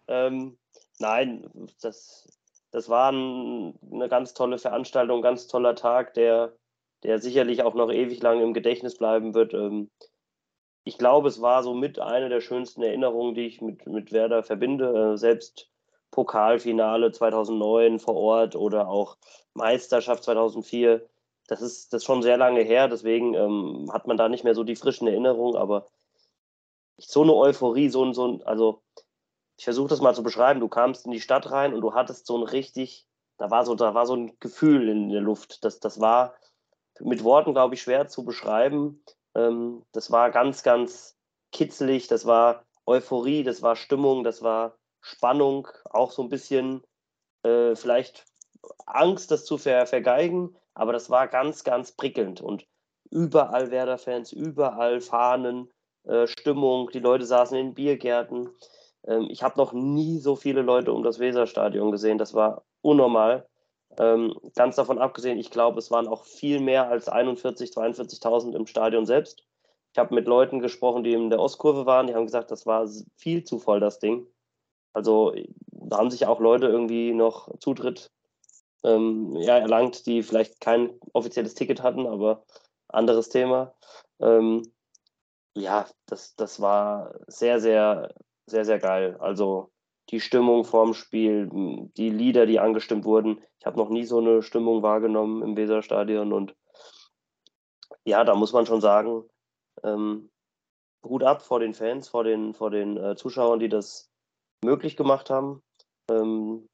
[0.08, 0.58] Ähm,
[0.98, 1.50] nein,
[1.82, 2.28] das,
[2.72, 6.54] das war ein, eine ganz tolle Veranstaltung, ein ganz toller Tag, der,
[7.04, 9.54] der sicherlich auch noch ewig lang im Gedächtnis bleiben wird.
[9.54, 9.90] Ähm,
[10.84, 14.44] ich glaube, es war so mit eine der schönsten Erinnerungen, die ich mit, mit Werder
[14.44, 15.14] verbinde.
[15.14, 15.70] Äh, selbst
[16.12, 19.18] Pokalfinale 2009 vor Ort oder auch
[19.54, 21.08] Meisterschaft 2004.
[21.48, 24.56] Das ist, das ist schon sehr lange her, deswegen ähm, hat man da nicht mehr
[24.56, 25.88] so die frischen Erinnerungen, aber
[26.98, 28.82] so eine Euphorie, so ein, so ein also
[29.60, 30.62] ich versuche das mal zu beschreiben.
[30.62, 33.06] Du kamst in die Stadt rein und du hattest so ein richtig,
[33.38, 35.66] da war so, da war so ein Gefühl in der Luft.
[35.66, 36.34] Das, das war
[37.02, 39.04] mit Worten, glaube ich, schwer zu beschreiben.
[39.36, 41.18] Ähm, das war ganz, ganz
[41.52, 46.84] kitzelig, das war Euphorie, das war Stimmung, das war Spannung, auch so ein bisschen
[47.44, 48.26] äh, vielleicht
[48.86, 52.66] Angst, das zu ver vergeigen, aber das war ganz, ganz prickelnd und
[53.12, 55.70] überall Werder-Fans, überall Fahnen,
[56.04, 58.50] äh, Stimmung, die Leute saßen in Biergärten.
[59.08, 63.48] Ähm, ich habe noch nie so viele Leute um das Weserstadion gesehen, das war unnormal.
[63.98, 68.68] Ähm, ganz davon abgesehen, ich glaube, es waren auch viel mehr als 41.000, 42.000 im
[68.68, 69.44] Stadion selbst.
[69.92, 72.88] Ich habe mit Leuten gesprochen, die in der Ostkurve waren, die haben gesagt, das war
[73.18, 74.28] viel zu voll, das Ding.
[74.94, 75.34] Also
[75.72, 78.12] da haben sich auch Leute irgendwie noch Zutritt
[78.84, 82.46] ähm, ja, erlangt, die vielleicht kein offizielles Ticket hatten, aber
[82.88, 83.74] anderes Thema.
[84.20, 84.72] Ähm,
[85.56, 88.14] ja, das, das war sehr, sehr,
[88.46, 89.18] sehr, sehr geil.
[89.20, 89.72] Also
[90.10, 91.50] die Stimmung vorm Spiel,
[91.98, 93.44] die Lieder, die angestimmt wurden.
[93.60, 96.56] Ich habe noch nie so eine Stimmung wahrgenommen im Weserstadion und
[98.06, 99.24] ja, da muss man schon sagen,
[99.84, 100.32] ähm,
[101.04, 104.09] Hut ab vor den Fans, vor den, vor den äh, Zuschauern, die das
[104.64, 105.62] möglich gemacht haben.
[106.10, 106.68] Ähm,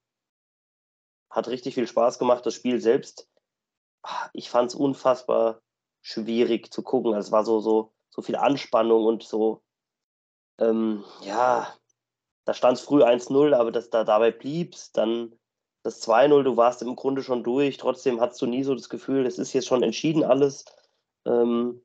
[1.30, 2.46] hat richtig viel Spaß gemacht.
[2.46, 3.28] Das Spiel selbst,
[4.04, 5.62] ah, ich fand es unfassbar
[6.02, 7.14] schwierig zu gucken.
[7.14, 9.62] Also es war so, so, so viel Anspannung und so,
[10.60, 11.74] ähm, ja,
[12.46, 15.38] da stand es früh 1-0, aber dass da dabei bliebst, dann
[15.84, 19.26] das 2-0, du warst im Grunde schon durch, trotzdem hattest du nie so das Gefühl,
[19.26, 20.66] es ist jetzt schon entschieden alles.
[21.26, 21.84] Ähm,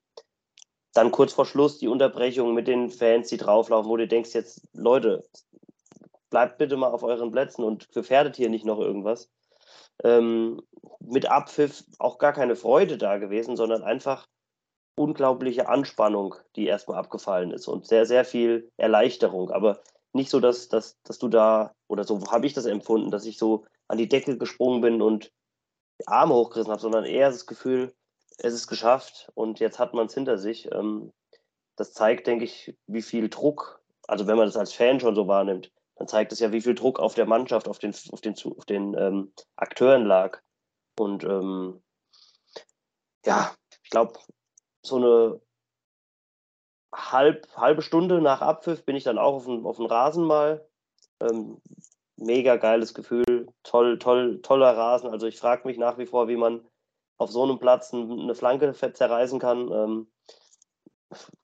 [0.92, 4.66] dann kurz vor Schluss die Unterbrechung mit den Fans, die drauflaufen, wo du denkst jetzt,
[4.72, 5.24] Leute,
[6.31, 9.31] bleibt bitte mal auf euren Plätzen und gefährdet hier nicht noch irgendwas.
[10.03, 10.62] Ähm,
[11.01, 14.27] mit Abpfiff auch gar keine Freude da gewesen, sondern einfach
[14.97, 19.51] unglaubliche Anspannung, die erstmal abgefallen ist und sehr, sehr viel Erleichterung.
[19.51, 19.81] Aber
[20.12, 23.38] nicht so, dass, dass, dass du da, oder so habe ich das empfunden, dass ich
[23.38, 25.33] so an die Decke gesprungen bin und
[26.01, 27.93] die Arme hochgerissen habe, sondern eher das Gefühl,
[28.38, 30.71] es ist geschafft und jetzt hat man es hinter sich.
[30.73, 31.12] Ähm,
[31.77, 35.29] das zeigt, denke ich, wie viel Druck, also wenn man das als Fan schon so
[35.29, 38.34] wahrnimmt, dann zeigt es ja, wie viel Druck auf der Mannschaft, auf den, auf den,
[38.56, 40.40] auf den ähm, Akteuren lag.
[40.98, 41.82] Und ähm,
[43.26, 44.18] ja, ich glaube,
[44.80, 45.40] so eine
[46.90, 50.66] halb, halbe Stunde nach Abpfiff bin ich dann auch auf dem, auf dem Rasen mal.
[51.20, 51.60] Ähm,
[52.16, 55.10] mega geiles Gefühl, toll, toll, toller Rasen.
[55.10, 56.66] Also ich frage mich nach wie vor, wie man
[57.18, 59.70] auf so einem Platz eine Flanke zerreißen kann.
[59.70, 60.10] Ähm,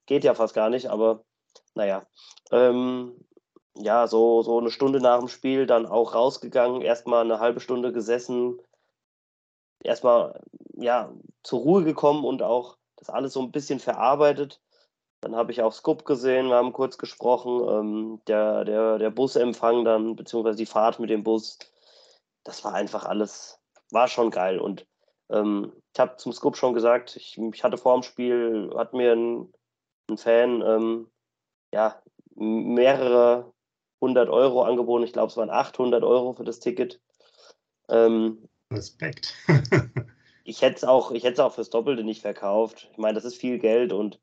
[0.06, 1.26] geht ja fast gar nicht, aber
[1.74, 2.06] naja.
[2.50, 3.22] Ähm,
[3.78, 7.92] ja, so, so eine Stunde nach dem Spiel dann auch rausgegangen, erstmal eine halbe Stunde
[7.92, 8.60] gesessen,
[9.82, 10.40] erstmal
[10.74, 11.12] ja,
[11.42, 14.60] zur Ruhe gekommen und auch das alles so ein bisschen verarbeitet.
[15.20, 17.66] Dann habe ich auch Scoop gesehen, wir haben kurz gesprochen.
[17.68, 21.58] Ähm, der, der, der Busempfang dann, beziehungsweise die Fahrt mit dem Bus,
[22.44, 23.58] das war einfach alles,
[23.90, 24.58] war schon geil.
[24.58, 24.86] Und
[25.30, 29.12] ähm, ich habe zum Scoop schon gesagt, ich, ich, hatte vor dem Spiel, hat mir
[29.12, 29.52] ein,
[30.10, 31.10] ein Fan ähm,
[31.72, 32.00] ja,
[32.34, 33.52] mehrere
[34.06, 35.04] hundert Euro angeboten.
[35.04, 37.00] Ich glaube, es waren 800 Euro für das Ticket.
[37.88, 39.34] Ähm, Respekt.
[40.44, 42.88] ich hätte es auch, auch fürs Doppelte nicht verkauft.
[42.92, 44.20] Ich meine, das ist viel Geld und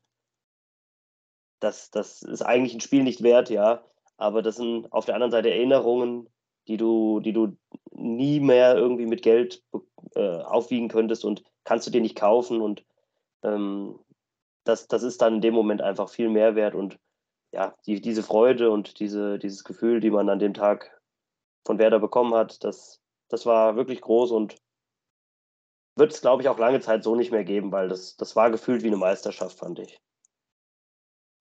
[1.60, 3.84] das, das ist eigentlich ein Spiel nicht wert, ja.
[4.16, 6.28] Aber das sind auf der anderen Seite Erinnerungen,
[6.66, 7.56] die du, die du
[7.90, 9.62] nie mehr irgendwie mit Geld
[10.14, 12.60] äh, aufwiegen könntest und kannst du dir nicht kaufen.
[12.60, 12.84] Und
[13.42, 13.98] ähm,
[14.64, 16.74] das, das ist dann in dem Moment einfach viel mehr wert.
[16.74, 16.98] Und
[17.54, 21.00] ja, die, diese Freude und diese, dieses Gefühl, die man an dem Tag
[21.64, 24.56] von Werder bekommen hat, das, das war wirklich groß und
[25.96, 28.50] wird es, glaube ich, auch lange Zeit so nicht mehr geben, weil das, das war
[28.50, 30.00] gefühlt wie eine Meisterschaft, fand ich.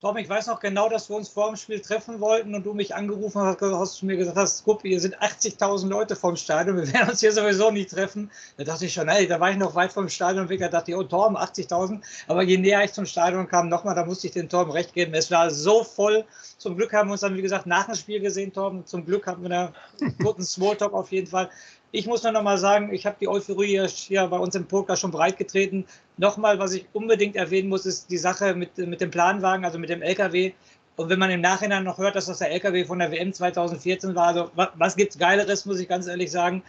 [0.03, 2.73] Tom, ich weiß noch genau, dass wir uns vor dem Spiel treffen wollten und du
[2.73, 6.75] mich angerufen hast, hast du mir gesagt hast, guck, hier sind 80.000 Leute vom Stadion,
[6.75, 8.29] wir werden uns hier sowieso nicht treffen.
[8.57, 10.91] Da dachte ich schon, ey, da war ich noch weit vom Stadion weg, da dachte
[10.91, 12.01] ich, oh Tom, 80.000.
[12.27, 15.13] Aber je näher ich zum Stadion kam, nochmal, da musste ich den Tom recht geben.
[15.13, 16.25] Es war so voll.
[16.57, 18.85] Zum Glück haben wir uns dann, wie gesagt, nach dem Spiel gesehen, Tom.
[18.85, 21.49] Zum Glück hatten wir da einen guten Smalltalk auf jeden Fall.
[21.95, 24.95] Ich muss nur noch mal sagen, ich habe die Euphorie hier bei uns im Poker
[24.95, 25.85] schon breit getreten.
[26.17, 29.91] Nochmal, was ich unbedingt erwähnen muss, ist die Sache mit, mit dem Planwagen, also mit
[29.91, 30.53] dem LKW.
[30.95, 34.15] Und wenn man im Nachhinein noch hört, dass das der LKW von der WM 2014
[34.15, 36.63] war, also was, was gibt's Geileres, muss ich ganz ehrlich sagen.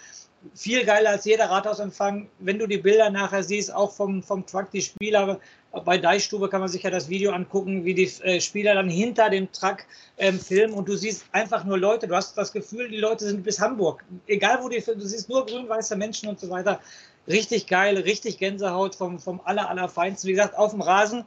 [0.54, 2.28] Viel geiler als jeder Rathausempfang.
[2.40, 5.40] Wenn du die Bilder nachher siehst, auch vom, vom Truck, die Spieler
[5.84, 9.30] bei Deichstube kann man sich ja das Video angucken, wie die äh, Spieler dann hinter
[9.30, 9.78] dem Truck
[10.18, 12.06] ähm, filmen und du siehst einfach nur Leute.
[12.06, 14.04] Du hast das Gefühl, die Leute sind bis Hamburg.
[14.26, 16.80] Egal wo die filmen, du siehst nur grün-weiße Menschen und so weiter.
[17.26, 20.28] Richtig geil, richtig Gänsehaut vom, vom aller, allerfeinsten.
[20.28, 21.24] Wie gesagt, auf dem Rasen.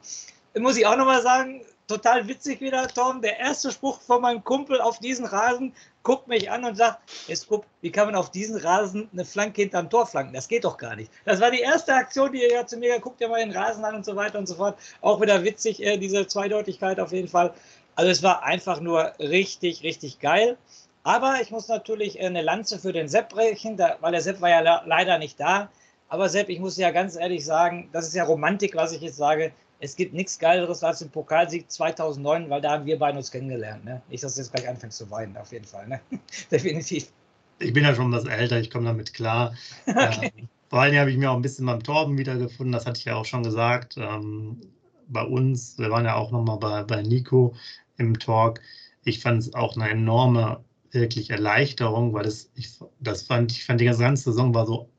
[0.57, 3.21] Muss ich auch nochmal sagen, total witzig wieder, Tom.
[3.21, 5.73] Der erste Spruch von meinem Kumpel auf diesen Rasen
[6.03, 9.61] guckt mich an und sagt, jetzt guck, wie kann man auf diesen Rasen eine Flanke
[9.61, 10.33] hinterm Tor flanken?
[10.33, 11.11] Das geht doch gar nicht.
[11.25, 13.83] Das war die erste Aktion, die er ja zu mir guckt ja mal den Rasen
[13.85, 14.77] an und so weiter und so fort.
[15.01, 17.53] Auch wieder witzig, äh, diese Zweideutigkeit auf jeden Fall.
[17.95, 20.57] Also es war einfach nur richtig, richtig geil.
[21.03, 24.49] Aber ich muss natürlich äh, eine Lanze für den Sepp brechen, weil der Sepp war
[24.49, 25.69] ja leider nicht da.
[26.09, 29.17] Aber Sepp, ich muss ja ganz ehrlich sagen, das ist ja Romantik, was ich jetzt
[29.17, 33.31] sage es gibt nichts Geileres als den Pokalsieg 2009, weil da haben wir beide uns
[33.31, 33.85] kennengelernt.
[33.85, 34.01] Ne?
[34.09, 35.87] Nicht, dass du jetzt gleich anfängst zu weinen, auf jeden Fall.
[35.87, 35.99] Ne?
[36.51, 37.11] Definitiv.
[37.59, 39.55] Ich bin ja schon was älter, ich komme damit klar.
[39.87, 40.31] okay.
[40.35, 43.05] ähm, vor allem habe ich mir auch ein bisschen beim Torben wiedergefunden, das hatte ich
[43.05, 43.97] ja auch schon gesagt.
[43.97, 44.59] Ähm,
[45.07, 47.55] bei uns, wir waren ja auch nochmal bei, bei Nico
[47.97, 48.59] im Talk.
[49.03, 53.79] Ich fand es auch eine enorme wirklich Erleichterung, weil es, ich, das fand, ich fand
[53.79, 54.89] die ganze Saison war so,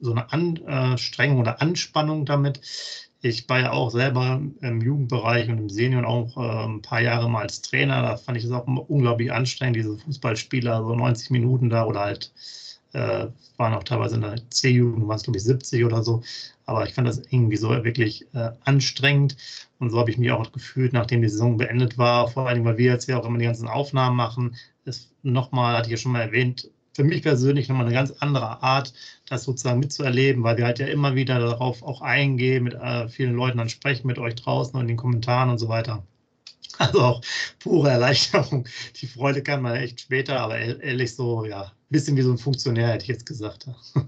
[0.00, 2.60] so eine Anstrengung oder Anspannung damit
[3.22, 7.30] ich war ja auch selber im Jugendbereich und im Senior auch äh, ein paar Jahre
[7.30, 8.02] mal als Trainer.
[8.02, 12.32] Da fand ich es auch unglaublich anstrengend, diese Fußballspieler, so 90 Minuten da oder halt,
[12.92, 16.22] äh, waren auch teilweise in der C-Jugend, waren es glaube ich 70 oder so.
[16.66, 19.36] Aber ich fand das irgendwie so wirklich äh, anstrengend.
[19.78, 22.28] Und so habe ich mich auch gefühlt, nachdem die Saison beendet war.
[22.28, 24.56] Vor allem, weil wir jetzt ja auch immer die ganzen Aufnahmen machen.
[25.22, 28.92] Nochmal, hatte ich ja schon mal erwähnt, für mich persönlich nochmal eine ganz andere Art,
[29.28, 33.34] das sozusagen mitzuerleben, weil wir halt ja immer wieder darauf auch eingehen, mit äh, vielen
[33.34, 36.04] Leuten dann sprechen, mit euch draußen und in den Kommentaren und so weiter.
[36.78, 37.20] Also auch
[37.60, 38.66] pure Erleichterung.
[39.00, 42.38] Die Freude kann man echt später, aber ehrlich so, ja, ein bisschen wie so ein
[42.38, 43.66] Funktionär, hätte ich jetzt gesagt.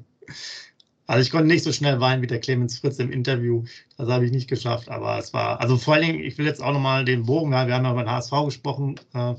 [1.07, 3.65] Also ich konnte nicht so schnell weinen wie der Clemens Fritz im Interview.
[3.99, 6.63] Das habe ich nicht geschafft, aber es war, also vor allen Dingen, ich will jetzt
[6.63, 8.99] auch nochmal den Bogen, wir haben ja über den HSV gesprochen.
[9.13, 9.35] Äh,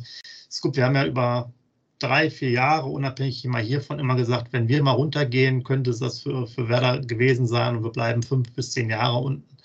[0.52, 1.52] Scoop, wir haben ja über
[2.00, 6.20] drei, vier Jahre, unabhängig immer hiervon, immer gesagt, wenn wir mal runtergehen, könnte es das
[6.20, 9.56] für, für Werder gewesen sein und wir bleiben fünf bis zehn Jahre unten.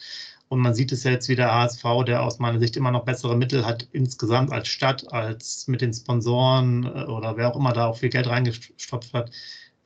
[0.48, 3.36] Und man sieht es jetzt wie der HSV, der aus meiner Sicht immer noch bessere
[3.36, 7.86] Mittel hat insgesamt als Stadt, als mit den Sponsoren äh, oder wer auch immer da
[7.86, 9.30] auch viel Geld reingestopft hat.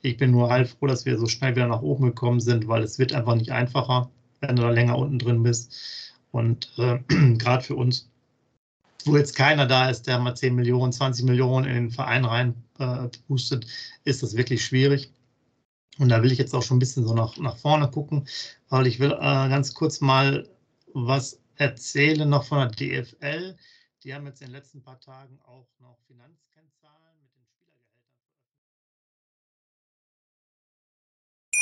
[0.01, 2.83] Ich bin nur halb froh, dass wir so schnell wieder nach oben gekommen sind, weil
[2.83, 5.75] es wird einfach nicht einfacher, wenn du da länger unten drin bist.
[6.31, 6.99] Und äh,
[7.39, 8.09] gerade für uns
[9.05, 12.55] wo jetzt keiner da ist, der mal 10 Millionen, 20 Millionen in den Verein rein
[12.79, 13.67] äh, pustet,
[14.05, 15.13] ist das wirklich schwierig.
[15.99, 18.27] Und da will ich jetzt auch schon ein bisschen so nach, nach vorne gucken,
[18.69, 20.49] weil ich will äh, ganz kurz mal
[20.93, 23.57] was erzählen noch von der DFL.
[24.03, 28.11] Die haben jetzt in den letzten paar Tagen auch noch Finanzkennzahlen mit den Spielergehältern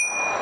[0.01, 0.42] veröffentlicht.